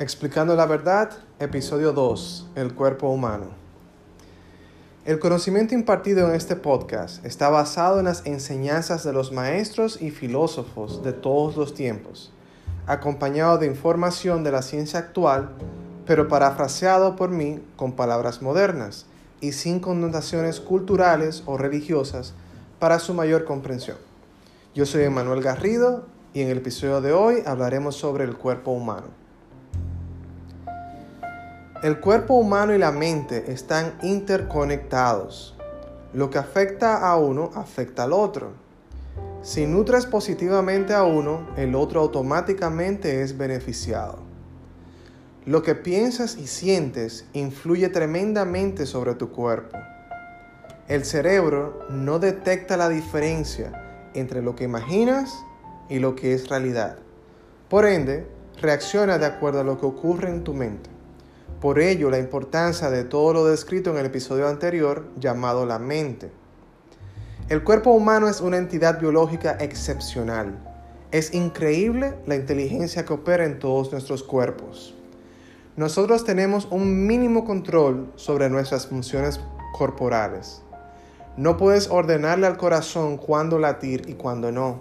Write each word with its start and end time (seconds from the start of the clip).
Explicando 0.00 0.54
la 0.54 0.64
verdad, 0.64 1.10
episodio 1.40 1.92
2, 1.92 2.50
el 2.54 2.72
cuerpo 2.72 3.08
humano. 3.08 3.46
El 5.04 5.18
conocimiento 5.18 5.74
impartido 5.74 6.28
en 6.28 6.36
este 6.36 6.54
podcast 6.54 7.26
está 7.26 7.48
basado 7.48 7.98
en 7.98 8.04
las 8.04 8.24
enseñanzas 8.24 9.02
de 9.02 9.12
los 9.12 9.32
maestros 9.32 10.00
y 10.00 10.12
filósofos 10.12 11.02
de 11.02 11.12
todos 11.12 11.56
los 11.56 11.74
tiempos, 11.74 12.30
acompañado 12.86 13.58
de 13.58 13.66
información 13.66 14.44
de 14.44 14.52
la 14.52 14.62
ciencia 14.62 15.00
actual, 15.00 15.48
pero 16.06 16.28
parafraseado 16.28 17.16
por 17.16 17.30
mí 17.30 17.60
con 17.74 17.94
palabras 17.94 18.40
modernas 18.40 19.06
y 19.40 19.50
sin 19.50 19.80
connotaciones 19.80 20.60
culturales 20.60 21.42
o 21.44 21.58
religiosas 21.58 22.34
para 22.78 23.00
su 23.00 23.14
mayor 23.14 23.44
comprensión. 23.44 23.96
Yo 24.76 24.86
soy 24.86 25.02
Emanuel 25.02 25.42
Garrido 25.42 26.06
y 26.34 26.42
en 26.42 26.50
el 26.50 26.58
episodio 26.58 27.00
de 27.00 27.12
hoy 27.12 27.42
hablaremos 27.44 27.96
sobre 27.96 28.22
el 28.22 28.36
cuerpo 28.36 28.70
humano. 28.70 29.17
El 31.80 32.00
cuerpo 32.00 32.34
humano 32.34 32.74
y 32.74 32.78
la 32.78 32.90
mente 32.90 33.52
están 33.52 33.94
interconectados. 34.02 35.54
Lo 36.12 36.28
que 36.28 36.38
afecta 36.38 37.08
a 37.08 37.16
uno 37.16 37.52
afecta 37.54 38.02
al 38.02 38.12
otro. 38.12 38.50
Si 39.42 39.64
nutres 39.64 40.04
positivamente 40.04 40.92
a 40.92 41.04
uno, 41.04 41.46
el 41.56 41.76
otro 41.76 42.00
automáticamente 42.00 43.22
es 43.22 43.38
beneficiado. 43.38 44.18
Lo 45.46 45.62
que 45.62 45.76
piensas 45.76 46.36
y 46.36 46.48
sientes 46.48 47.26
influye 47.32 47.88
tremendamente 47.90 48.84
sobre 48.84 49.14
tu 49.14 49.30
cuerpo. 49.30 49.78
El 50.88 51.04
cerebro 51.04 51.86
no 51.90 52.18
detecta 52.18 52.76
la 52.76 52.88
diferencia 52.88 54.10
entre 54.14 54.42
lo 54.42 54.56
que 54.56 54.64
imaginas 54.64 55.32
y 55.88 56.00
lo 56.00 56.16
que 56.16 56.34
es 56.34 56.48
realidad. 56.48 56.98
Por 57.68 57.86
ende, 57.86 58.26
reacciona 58.60 59.16
de 59.18 59.26
acuerdo 59.26 59.60
a 59.60 59.64
lo 59.64 59.78
que 59.78 59.86
ocurre 59.86 60.28
en 60.28 60.42
tu 60.42 60.54
mente. 60.54 60.97
Por 61.60 61.80
ello, 61.80 62.08
la 62.08 62.18
importancia 62.18 62.88
de 62.88 63.02
todo 63.02 63.32
lo 63.32 63.44
descrito 63.44 63.90
en 63.90 63.96
el 63.96 64.06
episodio 64.06 64.46
anterior 64.46 65.08
llamado 65.16 65.66
la 65.66 65.80
mente. 65.80 66.30
El 67.48 67.64
cuerpo 67.64 67.90
humano 67.90 68.28
es 68.28 68.40
una 68.40 68.58
entidad 68.58 69.00
biológica 69.00 69.56
excepcional. 69.58 70.56
Es 71.10 71.34
increíble 71.34 72.14
la 72.26 72.36
inteligencia 72.36 73.04
que 73.04 73.12
opera 73.12 73.44
en 73.44 73.58
todos 73.58 73.90
nuestros 73.90 74.22
cuerpos. 74.22 74.94
Nosotros 75.76 76.24
tenemos 76.24 76.68
un 76.70 77.06
mínimo 77.06 77.44
control 77.44 78.12
sobre 78.14 78.48
nuestras 78.50 78.86
funciones 78.86 79.40
corporales. 79.72 80.62
No 81.36 81.56
puedes 81.56 81.88
ordenarle 81.88 82.46
al 82.46 82.56
corazón 82.56 83.16
cuándo 83.16 83.58
latir 83.58 84.08
y 84.08 84.14
cuándo 84.14 84.52
no. 84.52 84.80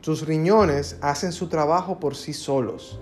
Tus 0.00 0.26
riñones 0.26 0.96
hacen 1.00 1.32
su 1.32 1.48
trabajo 1.48 1.98
por 1.98 2.14
sí 2.14 2.32
solos. 2.32 3.00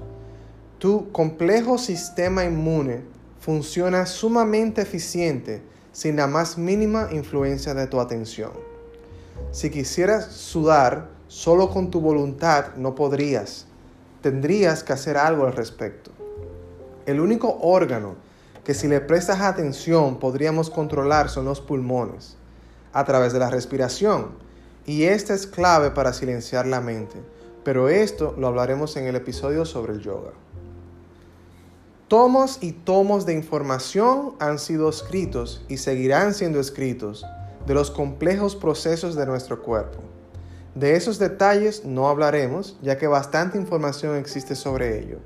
Tu 0.78 1.10
complejo 1.10 1.78
sistema 1.78 2.44
inmune 2.44 3.00
funciona 3.40 4.04
sumamente 4.04 4.82
eficiente 4.82 5.62
sin 5.90 6.16
la 6.16 6.26
más 6.26 6.58
mínima 6.58 7.08
influencia 7.12 7.72
de 7.72 7.86
tu 7.86 7.98
atención. 7.98 8.52
Si 9.52 9.70
quisieras 9.70 10.26
sudar 10.26 11.08
solo 11.28 11.70
con 11.70 11.90
tu 11.90 12.02
voluntad, 12.02 12.74
no 12.76 12.94
podrías. 12.94 13.64
Tendrías 14.20 14.82
que 14.82 14.92
hacer 14.92 15.16
algo 15.16 15.46
al 15.46 15.54
respecto. 15.54 16.10
El 17.06 17.20
único 17.20 17.56
órgano 17.62 18.16
que 18.62 18.74
si 18.74 18.86
le 18.86 19.00
prestas 19.00 19.40
atención 19.40 20.18
podríamos 20.18 20.68
controlar 20.68 21.30
son 21.30 21.46
los 21.46 21.62
pulmones, 21.62 22.36
a 22.92 23.04
través 23.06 23.32
de 23.32 23.38
la 23.38 23.48
respiración. 23.48 24.32
Y 24.84 25.04
esta 25.04 25.32
es 25.32 25.46
clave 25.46 25.90
para 25.90 26.12
silenciar 26.12 26.66
la 26.66 26.82
mente. 26.82 27.16
Pero 27.64 27.88
esto 27.88 28.34
lo 28.36 28.46
hablaremos 28.46 28.94
en 28.98 29.06
el 29.06 29.16
episodio 29.16 29.64
sobre 29.64 29.94
el 29.94 30.00
yoga. 30.00 30.32
Tomos 32.08 32.58
y 32.60 32.70
tomos 32.70 33.26
de 33.26 33.34
información 33.34 34.34
han 34.38 34.60
sido 34.60 34.88
escritos 34.88 35.64
y 35.66 35.78
seguirán 35.78 36.34
siendo 36.34 36.60
escritos 36.60 37.26
de 37.66 37.74
los 37.74 37.90
complejos 37.90 38.54
procesos 38.54 39.16
de 39.16 39.26
nuestro 39.26 39.60
cuerpo. 39.60 39.98
De 40.76 40.94
esos 40.94 41.18
detalles 41.18 41.84
no 41.84 42.08
hablaremos, 42.08 42.78
ya 42.80 42.96
que 42.96 43.08
bastante 43.08 43.58
información 43.58 44.14
existe 44.14 44.54
sobre 44.54 45.00
ello. 45.00 45.18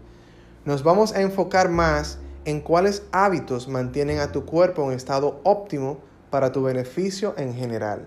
Nos 0.64 0.82
vamos 0.82 1.12
a 1.12 1.20
enfocar 1.20 1.69
más 1.69 2.16
en 2.46 2.62
cuáles 2.62 3.02
hábitos 3.12 3.69
mantienen 3.69 4.19
a 4.19 4.32
tu 4.32 4.46
cuerpo 4.46 4.90
en 4.90 4.96
estado 4.96 5.42
óptimo 5.44 5.98
para 6.30 6.50
tu 6.50 6.62
beneficio 6.62 7.34
en 7.36 7.52
general. 7.52 8.06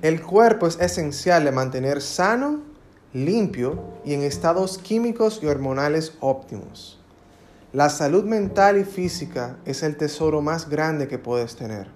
El 0.00 0.22
cuerpo 0.22 0.66
es 0.66 0.80
esencial 0.80 1.44
de 1.44 1.52
mantener 1.52 2.00
sano 2.00 2.60
limpio 3.14 3.78
y 4.04 4.12
en 4.12 4.22
estados 4.22 4.76
químicos 4.76 5.38
y 5.40 5.46
hormonales 5.46 6.14
óptimos. 6.18 6.98
La 7.72 7.88
salud 7.88 8.24
mental 8.24 8.76
y 8.76 8.82
física 8.82 9.56
es 9.64 9.84
el 9.84 9.96
tesoro 9.96 10.42
más 10.42 10.68
grande 10.68 11.06
que 11.06 11.18
puedes 11.18 11.54
tener. 11.54 11.86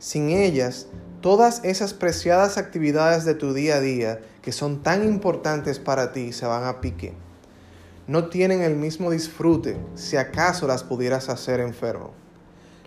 Sin 0.00 0.30
ellas, 0.30 0.88
todas 1.20 1.60
esas 1.62 1.94
preciadas 1.94 2.58
actividades 2.58 3.24
de 3.24 3.36
tu 3.36 3.54
día 3.54 3.76
a 3.76 3.80
día 3.80 4.22
que 4.42 4.50
son 4.50 4.82
tan 4.82 5.04
importantes 5.04 5.78
para 5.78 6.12
ti 6.12 6.32
se 6.32 6.46
van 6.46 6.64
a 6.64 6.80
pique. 6.80 7.14
No 8.08 8.26
tienen 8.26 8.60
el 8.62 8.74
mismo 8.74 9.12
disfrute 9.12 9.76
si 9.94 10.16
acaso 10.16 10.66
las 10.66 10.82
pudieras 10.82 11.28
hacer 11.28 11.60
enfermo. 11.60 12.10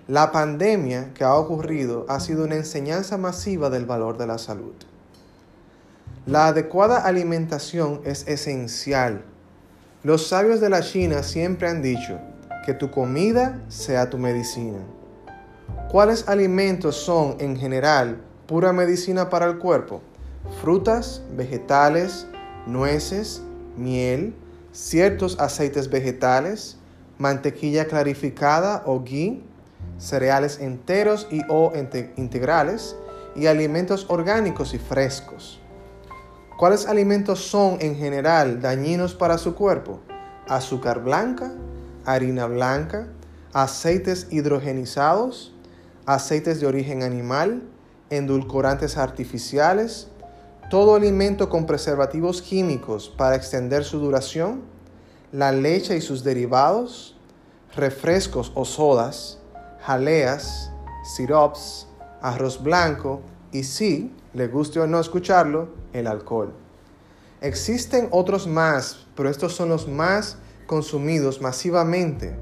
La 0.09 0.33
pandemia 0.33 1.13
que 1.13 1.23
ha 1.23 1.35
ocurrido 1.35 2.05
ha 2.09 2.19
sido 2.19 2.43
una 2.43 2.55
enseñanza 2.55 3.17
masiva 3.17 3.69
del 3.69 3.85
valor 3.85 4.17
de 4.17 4.27
la 4.27 4.37
salud. 4.37 4.75
La 6.27 6.47
adecuada 6.47 7.05
alimentación 7.05 8.01
es 8.03 8.27
esencial. 8.27 9.23
Los 10.03 10.27
sabios 10.27 10.59
de 10.59 10.69
la 10.69 10.81
China 10.81 11.23
siempre 11.23 11.69
han 11.69 11.81
dicho 11.81 12.19
que 12.65 12.73
tu 12.73 12.91
comida 12.91 13.61
sea 13.69 14.09
tu 14.09 14.17
medicina. 14.17 14.79
¿Cuáles 15.89 16.27
alimentos 16.27 16.97
son 16.97 17.37
en 17.39 17.55
general 17.55 18.19
pura 18.45 18.73
medicina 18.73 19.29
para 19.29 19.45
el 19.45 19.57
cuerpo? 19.57 20.01
Frutas, 20.59 21.21
vegetales, 21.37 22.27
nueces, 22.65 23.41
miel, 23.77 24.35
ciertos 24.73 25.39
aceites 25.39 25.89
vegetales, 25.89 26.75
mantequilla 27.17 27.87
clarificada 27.87 28.83
o 28.85 29.01
ghee, 29.01 29.45
cereales 29.97 30.59
enteros 30.59 31.25
y 31.31 31.43
o 31.47 31.71
integrales 32.17 32.97
y 33.33 33.45
alimentos 33.45 34.07
orgánicos 34.09 34.73
y 34.73 34.77
frescos. 34.77 35.61
¿Cuáles 36.57 36.87
alimentos 36.87 37.47
son 37.47 37.77
en 37.81 37.95
general 37.95 38.59
dañinos 38.63 39.13
para 39.13 39.37
su 39.37 39.53
cuerpo? 39.53 39.99
Azúcar 40.47 41.03
blanca, 41.03 41.51
harina 42.03 42.47
blanca, 42.47 43.09
aceites 43.53 44.25
hidrogenizados, 44.31 45.53
aceites 46.07 46.59
de 46.59 46.65
origen 46.65 47.03
animal, 47.03 47.61
endulcorantes 48.09 48.97
artificiales, 48.97 50.07
todo 50.71 50.95
alimento 50.95 51.47
con 51.47 51.67
preservativos 51.67 52.41
químicos 52.41 53.07
para 53.07 53.35
extender 53.35 53.83
su 53.83 53.99
duración, 53.99 54.63
la 55.31 55.51
leche 55.51 55.95
y 55.95 56.01
sus 56.01 56.23
derivados, 56.23 57.15
refrescos 57.75 58.51
o 58.55 58.65
sodas, 58.65 59.37
jaleas, 59.81 60.71
sirops, 61.15 61.85
arroz 62.19 62.63
blanco 62.63 63.21
y 63.51 63.63
sí, 63.63 64.13
le 64.33 64.47
guste 64.47 64.79
o 64.79 64.87
no 64.87 64.99
escucharlo, 64.99 65.69
el 65.93 66.07
alcohol. 66.07 66.53
Existen 67.41 68.07
otros 68.11 68.47
más, 68.47 69.05
pero 69.15 69.29
estos 69.29 69.55
son 69.55 69.69
los 69.69 69.87
más 69.87 70.37
consumidos 70.65 71.41
masivamente 71.41 72.35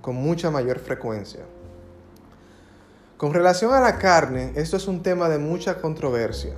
con 0.00 0.16
mucha 0.16 0.50
mayor 0.50 0.78
frecuencia. 0.78 1.40
Con 3.16 3.32
relación 3.32 3.72
a 3.72 3.80
la 3.80 3.98
carne, 3.98 4.52
esto 4.56 4.76
es 4.76 4.88
un 4.88 5.02
tema 5.02 5.28
de 5.28 5.38
mucha 5.38 5.80
controversia. 5.80 6.54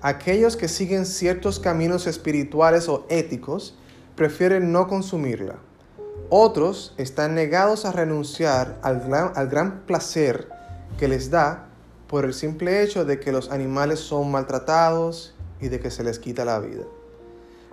Aquellos 0.00 0.56
que 0.56 0.68
siguen 0.68 1.04
ciertos 1.04 1.58
caminos 1.58 2.06
espirituales 2.06 2.88
o 2.88 3.06
éticos 3.08 3.76
prefieren 4.14 4.70
no 4.70 4.86
consumirla. 4.86 5.56
Otros 6.30 6.94
están 6.96 7.34
negados 7.34 7.84
a 7.84 7.92
renunciar 7.92 8.78
al 8.82 9.00
gran, 9.00 9.32
al 9.34 9.48
gran 9.48 9.80
placer 9.80 10.48
que 10.96 11.08
les 11.08 11.30
da 11.30 11.66
por 12.06 12.24
el 12.24 12.34
simple 12.34 12.82
hecho 12.82 13.04
de 13.04 13.18
que 13.18 13.32
los 13.32 13.50
animales 13.50 14.00
son 14.00 14.30
maltratados 14.30 15.34
y 15.60 15.68
de 15.68 15.80
que 15.80 15.90
se 15.90 16.04
les 16.04 16.18
quita 16.18 16.44
la 16.44 16.60
vida. 16.60 16.84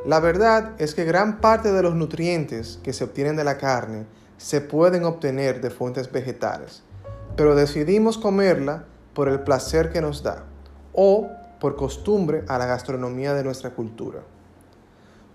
La 0.06 0.20
verdad 0.20 0.74
es 0.80 0.96
que 0.96 1.06
gran 1.06 1.40
parte 1.40 1.72
de 1.72 1.82
los 1.82 1.96
nutrientes 1.96 2.80
que 2.84 2.94
se 2.94 3.04
obtienen 3.04 3.36
de 3.36 3.44
la 3.44 3.58
carne 3.58 4.06
se 4.38 4.60
pueden 4.60 5.06
obtener 5.06 5.62
de 5.62 5.70
fuentes 5.70 6.12
vegetales, 6.12 6.84
pero 7.38 7.56
decidimos 7.56 8.18
comerla 8.18 8.86
por 9.14 9.30
el 9.30 9.42
placer 9.42 9.92
que 9.92 10.02
nos 10.02 10.24
da 10.24 10.44
o 10.92 11.30
por 11.60 11.76
costumbre 11.76 12.44
a 12.48 12.58
la 12.58 12.66
gastronomía 12.66 13.34
de 13.34 13.44
nuestra 13.44 13.70
cultura. 13.70 14.20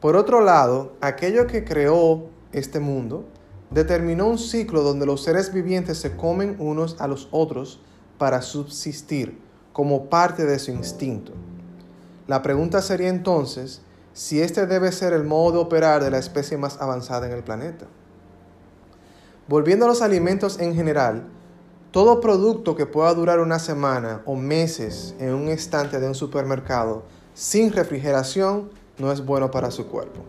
Por 0.01 0.17
otro 0.17 0.43
lado, 0.43 0.93
aquello 1.01 1.47
que 1.47 1.65
creó 1.65 2.27
este 2.53 2.81
mundo 2.81 3.25
determinó 3.71 4.27
un 4.27 4.39
ciclo 4.39 4.83
donde 4.83 5.07
los 5.07 5.25
seres 5.25 5.53
vivientes 5.53 5.99
se 5.99 6.17
comen 6.17 6.57
unos 6.59 7.01
a 7.01 7.09
los 7.09 7.29
otros 7.31 7.81
para 8.19 8.43
subsistir 8.43 9.41
como 9.73 10.11
parte 10.11 10.45
de 10.45 10.59
su 10.59 10.71
instinto. 10.71 11.33
La 12.27 12.43
pregunta 12.43 12.83
sería 12.83 13.09
entonces, 13.09 13.81
si 14.13 14.43
este 14.43 14.67
debe 14.67 14.93
ser 14.93 15.13
el 15.13 15.25
modo 15.25 15.53
de 15.53 15.59
operar 15.59 16.03
de 16.03 16.11
la 16.11 16.19
especie 16.19 16.59
más 16.59 16.81
avanzada 16.81 17.27
en 17.27 17.33
el 17.33 17.45
planeta. 17.45 17.87
Volviendo 19.47 19.85
a 19.85 19.89
los 19.89 20.03
alimentos 20.03 20.59
en 20.59 20.75
general, 20.75 21.29
todo 21.91 22.21
producto 22.21 22.77
que 22.77 22.85
pueda 22.85 23.15
durar 23.15 23.41
una 23.41 23.59
semana 23.59 24.21
o 24.27 24.37
meses 24.37 25.15
en 25.19 25.33
un 25.33 25.49
estante 25.49 26.01
de 26.01 26.07
un 26.07 26.15
supermercado 26.15 27.05
sin 27.33 27.73
refrigeración 27.73 28.71
no 28.99 29.11
es 29.11 29.25
bueno 29.25 29.51
para 29.51 29.71
su 29.71 29.87
cuerpo. 29.87 30.21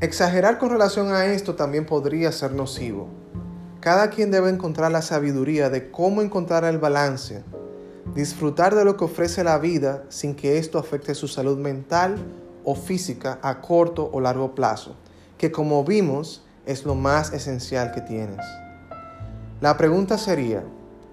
Exagerar 0.00 0.58
con 0.58 0.68
relación 0.68 1.12
a 1.12 1.24
esto 1.26 1.54
también 1.54 1.86
podría 1.86 2.32
ser 2.32 2.52
nocivo. 2.52 3.08
Cada 3.86 4.10
quien 4.10 4.32
debe 4.32 4.50
encontrar 4.50 4.90
la 4.90 5.00
sabiduría 5.00 5.70
de 5.70 5.92
cómo 5.92 6.20
encontrar 6.20 6.64
el 6.64 6.78
balance, 6.78 7.44
disfrutar 8.16 8.74
de 8.74 8.84
lo 8.84 8.96
que 8.96 9.04
ofrece 9.04 9.44
la 9.44 9.58
vida 9.58 10.02
sin 10.08 10.34
que 10.34 10.58
esto 10.58 10.80
afecte 10.80 11.14
su 11.14 11.28
salud 11.28 11.56
mental 11.56 12.16
o 12.64 12.74
física 12.74 13.38
a 13.42 13.60
corto 13.60 14.10
o 14.12 14.20
largo 14.20 14.56
plazo, 14.56 14.96
que 15.38 15.52
como 15.52 15.84
vimos 15.84 16.44
es 16.66 16.84
lo 16.84 16.96
más 16.96 17.32
esencial 17.32 17.92
que 17.92 18.00
tienes. 18.00 18.44
La 19.60 19.76
pregunta 19.76 20.18
sería, 20.18 20.64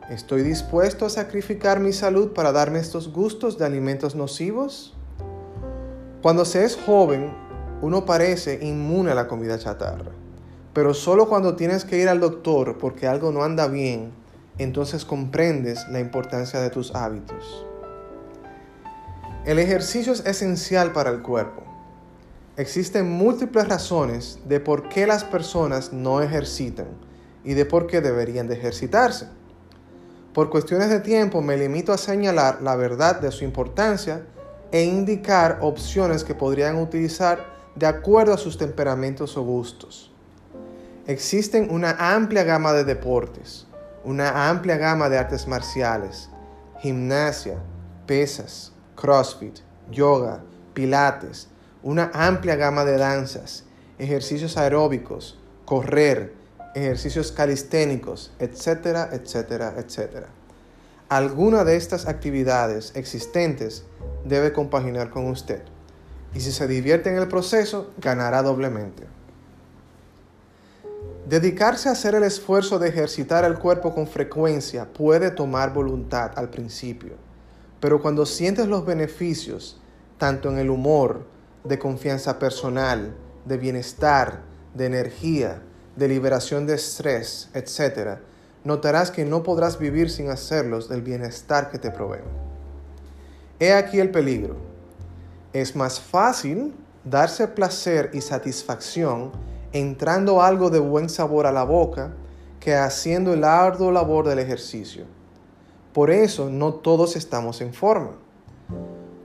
¿estoy 0.10 0.42
dispuesto 0.42 1.06
a 1.06 1.12
sacrificar 1.12 1.80
mi 1.80 1.94
salud 1.94 2.34
para 2.34 2.52
darme 2.52 2.80
estos 2.80 3.14
gustos 3.14 3.60
de 3.60 3.66
alimentos 3.66 4.16
nocivos? 4.16 4.96
Cuando 6.24 6.44
se 6.44 6.66
es 6.66 6.76
joven, 6.76 7.32
uno 7.84 8.04
parece 8.04 8.66
inmune 8.66 9.12
a 9.12 9.16
la 9.16 9.28
comida 9.28 9.60
chatarra, 9.60 10.23
pero 10.74 10.94
solo 10.94 11.30
cuando 11.30 11.56
tienes 11.56 11.86
que 11.86 12.00
ir 12.00 12.10
al 12.10 12.20
doctor 12.20 12.78
porque 12.78 13.08
algo 13.08 13.32
no 13.32 13.44
anda 13.44 13.68
bien, 13.68 14.12
entonces 14.58 15.06
comprendes 15.06 15.88
la 15.90 16.00
importancia 16.00 16.60
de 16.60 16.70
tus 16.70 16.94
hábitos. 16.96 17.66
El 19.46 19.60
ejercicio 19.60 20.14
es 20.14 20.26
esencial 20.26 20.94
para 20.94 21.10
el 21.10 21.22
cuerpo. 21.22 21.64
Existen 22.56 23.12
múltiples 23.12 23.68
razones 23.68 24.40
de 24.46 24.60
por 24.60 24.88
qué 24.90 25.06
las 25.08 25.24
personas 25.24 25.92
no 25.92 26.22
ejercitan 26.22 26.88
y 27.44 27.54
de 27.54 27.66
por 27.66 27.88
qué 27.88 28.00
deberían 28.00 28.48
de 28.48 28.56
ejercitarse. 28.56 29.28
Por 30.34 30.50
cuestiones 30.50 30.90
de 30.90 31.00
tiempo 31.00 31.42
me 31.42 31.58
limito 31.58 31.92
a 31.94 31.98
señalar 31.98 32.62
la 32.62 32.76
verdad 32.76 33.20
de 33.20 33.32
su 33.32 33.44
importancia 33.44 34.26
e 34.72 34.84
indicar 34.84 35.60
opciones 35.62 36.24
que 36.24 36.36
podrían 36.36 36.78
utilizar 36.78 37.46
de 37.76 37.86
acuerdo 37.86 38.34
a 38.34 38.38
sus 38.38 38.58
temperamentos 38.58 39.36
o 39.36 39.44
gustos. 39.44 40.13
Existen 41.06 41.68
una 41.70 42.16
amplia 42.16 42.46
gama 42.46 42.72
de 42.72 42.86
deportes, 42.86 43.68
una 44.06 44.50
amplia 44.50 44.78
gama 44.78 45.10
de 45.10 45.18
artes 45.18 45.50
marciales, 45.50 46.30
gimnasia, 46.80 47.58
pesas, 48.08 48.72
crossfit, 48.96 49.60
yoga, 49.92 50.42
pilates, 50.74 51.50
una 51.82 52.10
amplia 52.14 52.56
gama 52.56 52.86
de 52.86 52.98
danzas, 52.98 53.66
ejercicios 54.00 54.56
aeróbicos, 54.56 55.38
correr, 55.66 56.36
ejercicios 56.74 57.34
calisténicos, 57.34 58.32
etcétera, 58.40 59.10
etcétera, 59.12 59.74
etcétera. 59.78 60.28
Alguna 61.10 61.66
de 61.66 61.76
estas 61.76 62.08
actividades 62.08 62.94
existentes 62.96 63.84
debe 64.24 64.54
compaginar 64.54 65.10
con 65.10 65.28
usted. 65.28 65.64
Y 66.34 66.40
si 66.40 66.54
se 66.54 66.66
divierte 66.66 67.10
en 67.10 67.18
el 67.18 67.28
proceso, 67.28 67.92
ganará 67.98 68.42
doblemente. 68.42 69.04
Dedicarse 71.28 71.90
a 71.90 71.94
hacer 71.94 72.16
el 72.16 72.24
esfuerzo 72.24 72.80
de 72.80 72.90
ejercitar 72.90 73.46
el 73.46 73.58
cuerpo 73.58 73.94
con 73.94 74.08
frecuencia 74.08 74.92
puede 74.92 75.32
tomar 75.32 75.74
voluntad 75.74 76.32
al 76.36 76.50
principio 76.50 77.16
pero 77.84 78.02
cuando 78.02 78.26
sientes 78.26 78.66
los 78.68 78.86
beneficios, 78.86 79.78
tanto 80.18 80.50
en 80.50 80.58
el 80.58 80.70
humor, 80.70 81.26
de 81.66 81.78
confianza 81.78 82.40
personal, 82.40 83.14
de 83.44 83.58
bienestar, 83.58 84.40
de 84.74 84.86
energía, 84.86 85.62
de 85.98 86.08
liberación 86.08 86.66
de 86.66 86.76
estrés, 86.76 87.50
etc., 87.54 88.20
notarás 88.64 89.12
que 89.12 89.26
no 89.26 89.44
podrás 89.44 89.80
vivir 89.80 90.10
sin 90.10 90.30
hacerlos 90.30 90.88
del 90.88 91.02
bienestar 91.02 91.72
que 91.72 91.78
te 91.78 91.92
proveen. 91.92 92.24
He 93.60 93.74
aquí 93.74 94.00
el 94.00 94.12
peligro. 94.12 94.56
Es 95.52 95.76
más 95.76 96.00
fácil 96.00 96.74
darse 97.04 97.50
placer 97.50 98.12
y 98.14 98.22
satisfacción 98.22 99.34
entrando 99.74 100.42
algo 100.42 100.70
de 100.70 100.80
buen 100.80 101.10
sabor 101.10 101.48
a 101.48 101.52
la 101.52 101.64
boca 101.64 102.14
que 102.60 102.76
haciendo 102.76 103.34
el 103.34 103.44
arduo 103.44 103.92
labor 103.92 104.28
del 104.28 104.40
ejercicio. 104.40 105.06
Por 105.92 106.12
eso 106.12 106.50
no 106.50 106.76
todos 106.76 107.16
estamos 107.16 107.60
en 107.60 107.74
forma. 107.74 108.12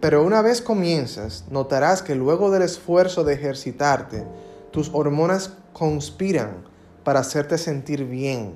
Pero 0.00 0.25
una 0.25 0.43
vez 0.43 0.62
comienzas, 0.62 1.45
notarás 1.50 2.03
que 2.03 2.15
luego 2.15 2.50
del 2.50 2.62
esfuerzo 2.62 3.25
de 3.25 3.35
ejercitarte, 3.35 4.27
tus 4.71 4.91
hormonas 4.93 5.53
conspiran 5.73 6.65
para 7.05 7.21
hacerte 7.21 7.59
sentir 7.59 8.05
bien. 8.05 8.55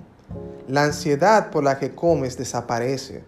La 0.68 0.84
ansiedad 0.84 1.50
por 1.50 1.62
la 1.62 1.78
que 1.78 1.94
comes 1.94 2.38
desaparece. 2.38 3.24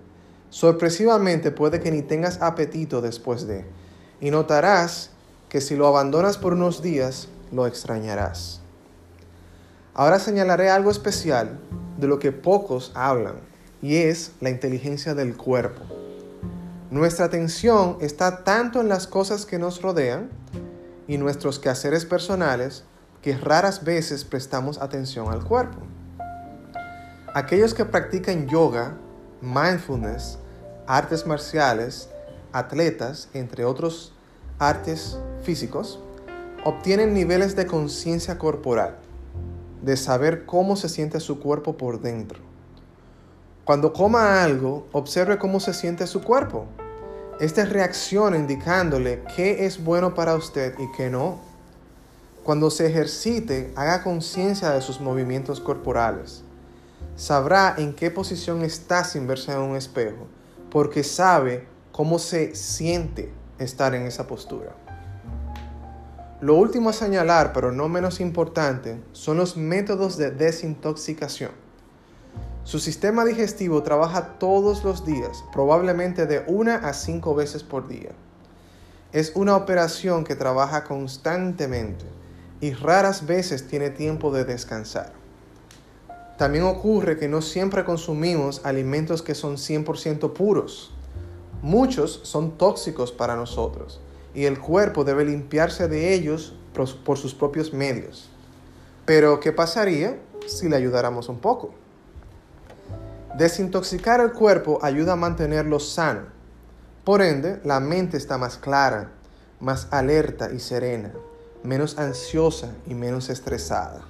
Sorpresivamente 0.50 1.50
puede 1.50 1.80
que 1.80 1.90
ni 1.90 2.02
tengas 2.02 2.40
apetito 2.40 3.00
después 3.00 3.46
de. 3.46 3.64
Y 4.20 4.30
notarás 4.30 5.10
que 5.48 5.60
si 5.60 5.76
lo 5.76 5.86
abandonas 5.86 6.38
por 6.38 6.52
unos 6.52 6.82
días, 6.82 7.28
lo 7.52 7.66
extrañarás. 7.66 8.60
Ahora 9.94 10.18
señalaré 10.18 10.70
algo 10.70 10.90
especial 10.90 11.60
de 11.98 12.08
lo 12.08 12.18
que 12.18 12.32
pocos 12.32 12.92
hablan 12.94 13.36
y 13.80 13.96
es 13.96 14.32
la 14.40 14.50
inteligencia 14.50 15.14
del 15.14 15.36
cuerpo. 15.36 15.82
Nuestra 16.90 17.26
atención 17.26 17.98
está 18.00 18.44
tanto 18.44 18.80
en 18.80 18.88
las 18.88 19.06
cosas 19.06 19.46
que 19.46 19.58
nos 19.58 19.82
rodean 19.82 20.30
y 21.06 21.18
nuestros 21.18 21.58
quehaceres 21.58 22.04
personales 22.04 22.84
que 23.22 23.36
raras 23.36 23.84
veces 23.84 24.24
prestamos 24.24 24.80
atención 24.80 25.28
al 25.32 25.44
cuerpo. 25.44 25.78
Aquellos 27.34 27.74
que 27.74 27.84
practican 27.84 28.48
yoga, 28.48 28.96
mindfulness, 29.40 30.38
artes 30.86 31.26
marciales, 31.26 32.08
atletas, 32.52 33.28
entre 33.32 33.64
otros 33.64 34.12
artes 34.58 35.18
físicos, 35.42 36.00
obtienen 36.64 37.14
niveles 37.14 37.56
de 37.56 37.66
conciencia 37.66 38.38
corporal, 38.38 38.96
de 39.82 39.96
saber 39.96 40.46
cómo 40.46 40.76
se 40.76 40.88
siente 40.88 41.20
su 41.20 41.38
cuerpo 41.40 41.76
por 41.76 42.00
dentro 42.00 42.44
cuando 43.64 43.94
coma 43.94 44.44
algo, 44.44 44.86
observe 44.92 45.38
cómo 45.38 45.58
se 45.58 45.72
siente 45.72 46.06
su 46.06 46.22
cuerpo. 46.22 46.66
Esta 47.40 47.64
reacción 47.64 48.34
indicándole 48.34 49.22
qué 49.34 49.64
es 49.64 49.82
bueno 49.82 50.14
para 50.14 50.34
usted 50.34 50.74
y 50.78 50.92
qué 50.94 51.08
no. 51.08 51.40
Cuando 52.42 52.70
se 52.70 52.86
ejercite, 52.88 53.72
haga 53.74 54.02
conciencia 54.02 54.70
de 54.70 54.82
sus 54.82 55.00
movimientos 55.00 55.60
corporales. 55.60 56.42
Sabrá 57.16 57.74
en 57.78 57.94
qué 57.94 58.10
posición 58.10 58.60
está 58.60 59.02
sin 59.02 59.26
verse 59.26 59.52
en 59.52 59.60
un 59.60 59.76
espejo, 59.76 60.26
porque 60.70 61.02
sabe 61.02 61.66
cómo 61.90 62.18
se 62.18 62.54
siente 62.54 63.32
estar 63.58 63.94
en 63.94 64.02
esa 64.02 64.26
postura. 64.26 64.76
Lo 66.44 66.56
último 66.56 66.90
a 66.90 66.92
señalar, 66.92 67.54
pero 67.54 67.72
no 67.72 67.88
menos 67.88 68.20
importante, 68.20 69.00
son 69.12 69.38
los 69.38 69.56
métodos 69.56 70.18
de 70.18 70.30
desintoxicación. 70.30 71.52
Su 72.64 72.80
sistema 72.80 73.24
digestivo 73.24 73.82
trabaja 73.82 74.36
todos 74.38 74.84
los 74.84 75.06
días, 75.06 75.42
probablemente 75.54 76.26
de 76.26 76.44
una 76.46 76.74
a 76.74 76.92
cinco 76.92 77.34
veces 77.34 77.62
por 77.62 77.88
día. 77.88 78.10
Es 79.10 79.32
una 79.34 79.56
operación 79.56 80.22
que 80.22 80.36
trabaja 80.36 80.84
constantemente 80.84 82.04
y 82.60 82.74
raras 82.74 83.24
veces 83.24 83.66
tiene 83.66 83.88
tiempo 83.88 84.30
de 84.30 84.44
descansar. 84.44 85.14
También 86.36 86.64
ocurre 86.64 87.16
que 87.16 87.26
no 87.26 87.40
siempre 87.40 87.86
consumimos 87.86 88.60
alimentos 88.66 89.22
que 89.22 89.34
son 89.34 89.56
100% 89.56 90.34
puros. 90.34 90.92
Muchos 91.62 92.20
son 92.22 92.58
tóxicos 92.58 93.12
para 93.12 93.34
nosotros 93.34 94.02
y 94.34 94.46
el 94.46 94.58
cuerpo 94.58 95.04
debe 95.04 95.24
limpiarse 95.24 95.88
de 95.88 96.12
ellos 96.12 96.56
por 97.04 97.18
sus 97.18 97.34
propios 97.34 97.72
medios. 97.72 98.28
Pero, 99.06 99.38
¿qué 99.38 99.52
pasaría 99.52 100.18
si 100.46 100.68
le 100.68 100.76
ayudáramos 100.76 101.28
un 101.28 101.38
poco? 101.38 101.72
Desintoxicar 103.36 104.20
el 104.20 104.32
cuerpo 104.32 104.78
ayuda 104.82 105.12
a 105.12 105.16
mantenerlo 105.16 105.78
sano. 105.78 106.22
Por 107.04 107.22
ende, 107.22 107.60
la 107.64 107.80
mente 107.80 108.16
está 108.16 108.38
más 108.38 108.56
clara, 108.56 109.10
más 109.60 109.88
alerta 109.90 110.52
y 110.52 110.58
serena, 110.58 111.12
menos 111.62 111.98
ansiosa 111.98 112.72
y 112.86 112.94
menos 112.94 113.28
estresada. 113.30 114.02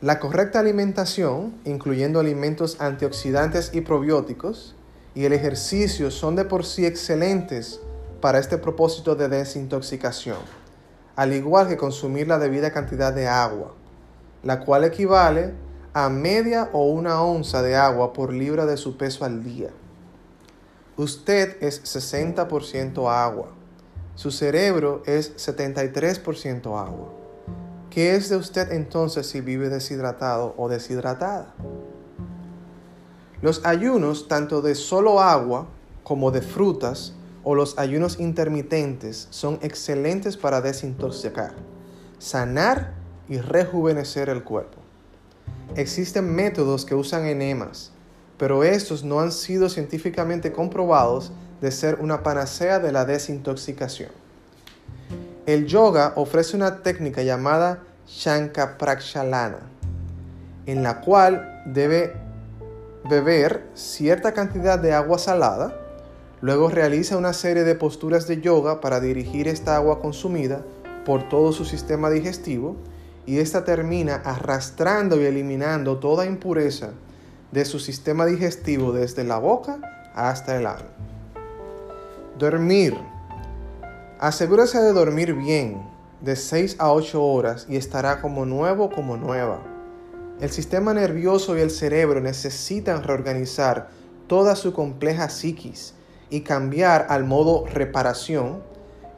La 0.00 0.18
correcta 0.18 0.60
alimentación, 0.60 1.54
incluyendo 1.64 2.18
alimentos 2.18 2.80
antioxidantes 2.80 3.70
y 3.72 3.82
probióticos, 3.82 4.74
y 5.14 5.24
el 5.24 5.32
ejercicio 5.32 6.10
son 6.10 6.36
de 6.36 6.44
por 6.44 6.64
sí 6.64 6.86
excelentes 6.86 7.80
para 8.22 8.38
este 8.38 8.56
propósito 8.56 9.16
de 9.16 9.28
desintoxicación, 9.28 10.38
al 11.16 11.32
igual 11.32 11.66
que 11.66 11.76
consumir 11.76 12.28
la 12.28 12.38
debida 12.38 12.70
cantidad 12.70 13.12
de 13.12 13.26
agua, 13.26 13.74
la 14.44 14.60
cual 14.60 14.84
equivale 14.84 15.52
a 15.92 16.08
media 16.08 16.70
o 16.72 16.86
una 16.86 17.20
onza 17.20 17.62
de 17.62 17.74
agua 17.74 18.12
por 18.12 18.32
libra 18.32 18.64
de 18.64 18.76
su 18.76 18.96
peso 18.96 19.24
al 19.24 19.42
día. 19.42 19.70
Usted 20.96 21.56
es 21.60 21.82
60% 21.82 23.10
agua, 23.10 23.48
Su 24.14 24.30
cerebro 24.30 25.02
es 25.06 25.34
73% 25.36 26.66
agua. 26.78 27.08
¿Qué 27.90 28.14
es 28.14 28.28
de 28.28 28.36
usted 28.36 28.70
entonces 28.70 29.26
si 29.26 29.40
vive 29.40 29.68
deshidratado 29.68 30.54
o 30.56 30.68
deshidratada? 30.68 31.54
Los 33.40 33.64
ayunos, 33.64 34.28
tanto 34.28 34.62
de 34.62 34.76
solo 34.76 35.20
agua 35.20 35.66
como 36.04 36.30
de 36.30 36.42
frutas, 36.42 37.14
o 37.44 37.54
los 37.54 37.78
ayunos 37.78 38.20
intermitentes, 38.20 39.26
son 39.30 39.58
excelentes 39.62 40.36
para 40.36 40.60
desintoxicar, 40.60 41.54
sanar 42.18 42.94
y 43.28 43.38
rejuvenecer 43.38 44.28
el 44.28 44.44
cuerpo. 44.44 44.78
Existen 45.74 46.34
métodos 46.34 46.84
que 46.84 46.94
usan 46.94 47.26
enemas, 47.26 47.92
pero 48.36 48.64
estos 48.64 49.04
no 49.04 49.20
han 49.20 49.32
sido 49.32 49.68
científicamente 49.68 50.52
comprobados 50.52 51.32
de 51.60 51.70
ser 51.70 52.00
una 52.00 52.22
panacea 52.22 52.78
de 52.78 52.92
la 52.92 53.04
desintoxicación. 53.04 54.10
El 55.46 55.66
yoga 55.66 56.12
ofrece 56.16 56.56
una 56.56 56.82
técnica 56.82 57.22
llamada 57.22 57.82
Shankaprakshalana, 58.06 59.60
en 60.66 60.82
la 60.82 61.00
cual 61.00 61.62
debe 61.66 62.12
beber 63.08 63.64
cierta 63.74 64.32
cantidad 64.32 64.78
de 64.78 64.92
agua 64.92 65.18
salada, 65.18 65.81
luego 66.42 66.68
realiza 66.68 67.16
una 67.16 67.32
serie 67.32 67.62
de 67.62 67.76
posturas 67.76 68.26
de 68.26 68.40
yoga 68.40 68.80
para 68.80 69.00
dirigir 69.00 69.48
esta 69.48 69.76
agua 69.76 70.00
consumida 70.00 70.62
por 71.06 71.28
todo 71.28 71.52
su 71.52 71.64
sistema 71.64 72.10
digestivo 72.10 72.76
y 73.24 73.38
esta 73.38 73.64
termina 73.64 74.16
arrastrando 74.16 75.20
y 75.22 75.24
eliminando 75.24 75.98
toda 75.98 76.26
impureza 76.26 76.90
de 77.52 77.64
su 77.64 77.78
sistema 77.78 78.26
digestivo 78.26 78.92
desde 78.92 79.22
la 79.22 79.38
boca 79.38 79.78
hasta 80.14 80.56
el 80.56 80.66
ano. 80.66 80.84
Dormir. 82.38 82.98
Asegúrese 84.18 84.80
de 84.80 84.92
dormir 84.92 85.34
bien, 85.34 85.80
de 86.20 86.34
6 86.34 86.76
a 86.80 86.92
8 86.92 87.22
horas 87.22 87.66
y 87.68 87.76
estará 87.76 88.20
como 88.20 88.46
nuevo 88.46 88.90
como 88.90 89.16
nueva. 89.16 89.62
El 90.40 90.50
sistema 90.50 90.92
nervioso 90.92 91.56
y 91.56 91.60
el 91.60 91.70
cerebro 91.70 92.20
necesitan 92.20 93.04
reorganizar 93.04 93.90
toda 94.26 94.56
su 94.56 94.72
compleja 94.72 95.28
psiquis 95.28 95.94
y 96.32 96.40
cambiar 96.40 97.08
al 97.10 97.24
modo 97.24 97.66
reparación, 97.66 98.62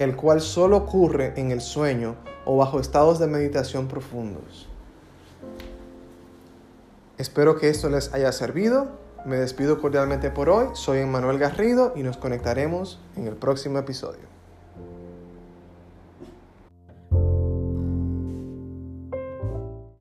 el 0.01 0.17
cual 0.17 0.41
solo 0.41 0.79
ocurre 0.79 1.33
en 1.37 1.53
el 1.53 1.61
sueño 1.61 2.17
o 2.45 2.57
bajo 2.57 2.81
estados 2.81 3.21
de 3.21 3.29
meditación 3.29 3.87
profundos. 3.87 4.69
Espero 7.17 7.57
que 7.57 7.69
esto 7.69 7.89
les 7.89 8.13
haya 8.13 8.33
servido. 8.33 8.89
Me 9.25 9.37
despido 9.37 9.81
cordialmente 9.81 10.33
por 10.33 10.49
hoy. 10.49 10.67
Soy 10.73 10.99
Emmanuel 10.99 11.39
Garrido 11.39 11.93
y 11.95 12.03
nos 12.03 12.17
conectaremos 12.17 12.99
en 13.15 13.29
el 13.29 13.37
próximo 13.37 13.79
episodio. 13.79 14.34